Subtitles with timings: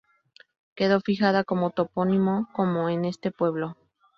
[0.73, 3.77] Quedó fijada como topónimo como en este pueblo.